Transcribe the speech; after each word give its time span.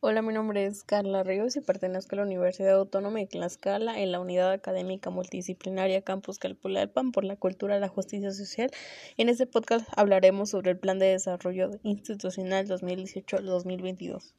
Hola, 0.00 0.20
mi 0.20 0.34
nombre 0.34 0.66
es 0.66 0.84
Carla 0.84 1.22
Ríos 1.22 1.56
y 1.56 1.62
pertenezco 1.62 2.14
a 2.14 2.18
la 2.18 2.24
Universidad 2.24 2.74
Autónoma 2.74 3.18
de 3.18 3.26
Tlaxcala 3.26 3.98
en 3.98 4.12
la 4.12 4.20
Unidad 4.20 4.52
Académica 4.52 5.08
Multidisciplinaria 5.08 6.02
Campus 6.02 6.38
Calpulalpan 6.38 7.12
por 7.12 7.24
la 7.24 7.36
Cultura 7.36 7.78
y 7.78 7.80
la 7.80 7.88
Justicia 7.88 8.30
Social. 8.30 8.70
En 9.16 9.30
este 9.30 9.46
podcast 9.46 9.88
hablaremos 9.96 10.50
sobre 10.50 10.72
el 10.72 10.78
Plan 10.78 10.98
de 10.98 11.06
Desarrollo 11.06 11.70
Institucional 11.82 12.68
2018-2022. 12.68 14.34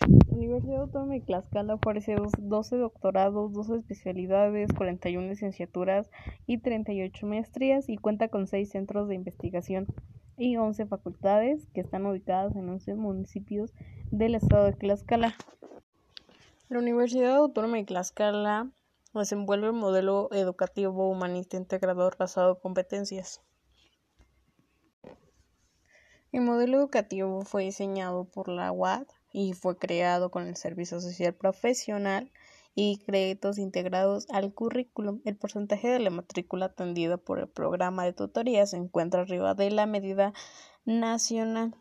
La 0.00 0.36
Universidad 0.36 0.82
Autónoma 0.82 1.14
de 1.14 1.22
Tlaxcala 1.22 1.74
ofrece 1.74 2.14
12 2.38 2.76
doctorados, 2.76 3.52
12 3.52 3.78
especialidades, 3.78 4.72
41 4.72 5.26
licenciaturas 5.26 6.08
y 6.46 6.58
38 6.58 7.26
maestrías 7.26 7.88
y 7.88 7.96
cuenta 7.96 8.28
con 8.28 8.46
6 8.46 8.70
centros 8.70 9.08
de 9.08 9.16
investigación 9.16 9.88
y 10.38 10.56
11 10.56 10.86
facultades 10.86 11.66
que 11.74 11.80
están 11.80 12.06
ubicadas 12.06 12.54
en 12.54 12.68
11 12.68 12.94
municipios 12.94 13.74
del 14.12 14.34
estado 14.34 14.66
de 14.66 14.74
Tlaxcala. 14.74 15.34
La 16.68 16.78
Universidad 16.78 17.34
Autónoma 17.36 17.78
de 17.78 17.84
Tlaxcala 17.84 18.70
desenvuelve 19.14 19.70
un 19.70 19.78
modelo 19.78 20.28
educativo 20.32 21.10
humanista 21.10 21.56
integrador 21.56 22.18
basado 22.18 22.52
en 22.54 22.60
competencias. 22.60 23.40
El 26.30 26.42
modelo 26.42 26.76
educativo 26.76 27.40
fue 27.42 27.64
diseñado 27.64 28.24
por 28.24 28.48
la 28.48 28.70
UAD 28.70 29.06
y 29.32 29.54
fue 29.54 29.78
creado 29.78 30.30
con 30.30 30.46
el 30.46 30.56
Servicio 30.56 31.00
Social 31.00 31.32
Profesional 31.32 32.30
y 32.74 32.98
créditos 32.98 33.56
integrados 33.56 34.26
al 34.30 34.52
currículum. 34.52 35.22
El 35.24 35.36
porcentaje 35.36 35.88
de 35.88 36.00
la 36.00 36.10
matrícula 36.10 36.66
atendida 36.66 37.16
por 37.16 37.38
el 37.38 37.48
programa 37.48 38.04
de 38.04 38.12
tutoría 38.12 38.66
se 38.66 38.76
encuentra 38.76 39.22
arriba 39.22 39.54
de 39.54 39.70
la 39.70 39.86
medida 39.86 40.34
nacional. 40.84 41.74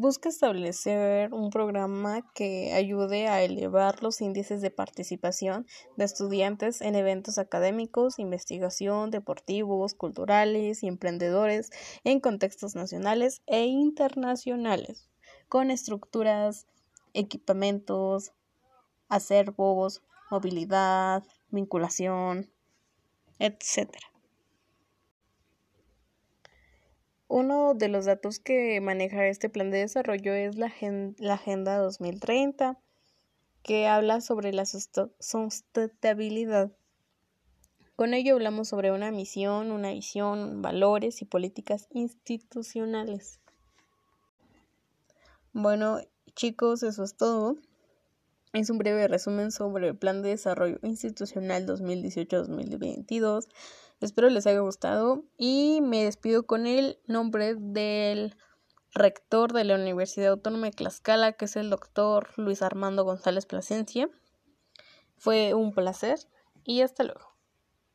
Busca 0.00 0.28
establecer 0.28 1.34
un 1.34 1.50
programa 1.50 2.22
que 2.32 2.72
ayude 2.72 3.26
a 3.26 3.42
elevar 3.42 4.00
los 4.00 4.20
índices 4.20 4.62
de 4.62 4.70
participación 4.70 5.66
de 5.96 6.04
estudiantes 6.04 6.82
en 6.82 6.94
eventos 6.94 7.36
académicos, 7.36 8.20
investigación, 8.20 9.10
deportivos, 9.10 9.94
culturales 9.94 10.84
y 10.84 10.86
emprendedores 10.86 11.70
en 12.04 12.20
contextos 12.20 12.76
nacionales 12.76 13.42
e 13.48 13.64
internacionales, 13.64 15.08
con 15.48 15.72
estructuras 15.72 16.68
equipamientos, 17.12 18.30
acervos, 19.08 20.04
movilidad, 20.30 21.24
vinculación, 21.50 22.52
etc. 23.40 23.96
Uno 27.28 27.74
de 27.74 27.88
los 27.88 28.06
datos 28.06 28.40
que 28.40 28.80
maneja 28.80 29.26
este 29.26 29.48
plan 29.48 29.70
de 29.70 29.78
desarrollo 29.78 30.32
es 30.32 30.56
la, 30.56 30.72
la 31.18 31.34
Agenda 31.34 31.78
2030, 31.78 32.78
que 33.62 33.86
habla 33.86 34.20
sobre 34.20 34.52
la 34.52 34.64
sustentabilidad. 34.64 36.72
Con 37.96 38.14
ello 38.14 38.34
hablamos 38.34 38.68
sobre 38.68 38.92
una 38.92 39.10
misión, 39.10 39.70
una 39.70 39.90
visión, 39.90 40.62
valores 40.62 41.20
y 41.20 41.26
políticas 41.26 41.88
institucionales. 41.90 43.40
Bueno, 45.52 46.00
Chicos, 46.38 46.84
eso 46.84 47.02
es 47.02 47.16
todo. 47.16 47.56
Es 48.54 48.70
un 48.70 48.78
breve 48.78 49.06
resumen 49.08 49.52
sobre 49.52 49.88
el 49.88 49.96
Plan 49.96 50.22
de 50.22 50.30
Desarrollo 50.30 50.78
Institucional 50.82 51.66
2018-2022. 51.66 53.46
Espero 54.00 54.30
les 54.30 54.46
haya 54.46 54.60
gustado 54.60 55.24
y 55.36 55.80
me 55.82 56.04
despido 56.04 56.46
con 56.46 56.66
el 56.66 56.98
nombre 57.06 57.56
del 57.56 58.34
rector 58.94 59.52
de 59.52 59.64
la 59.64 59.74
Universidad 59.74 60.30
Autónoma 60.30 60.68
de 60.68 60.72
Tlaxcala, 60.72 61.32
que 61.32 61.44
es 61.44 61.56
el 61.56 61.68
doctor 61.68 62.30
Luis 62.38 62.62
Armando 62.62 63.04
González 63.04 63.44
Plasencia. 63.44 64.08
Fue 65.18 65.52
un 65.52 65.74
placer 65.74 66.18
y 66.64 66.80
hasta 66.80 67.04
luego. 67.04 67.27